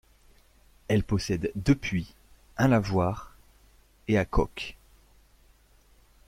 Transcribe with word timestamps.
Elle 0.87 1.03
possède 1.03 1.51
deux 1.53 1.75
puits, 1.75 2.15
un 2.57 2.69
lavoir, 2.69 3.35
et 4.07 4.17
à 4.17 4.25
coke. 4.25 4.75